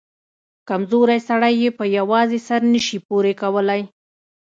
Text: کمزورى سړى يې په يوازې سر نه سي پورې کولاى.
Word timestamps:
کمزورى 0.69 1.17
سړى 1.27 1.51
يې 1.61 1.69
په 1.79 1.85
يوازې 1.97 2.39
سر 2.47 2.61
نه 2.73 2.81
سي 2.87 2.97
پورې 3.07 3.31
کولاى. 3.41 3.81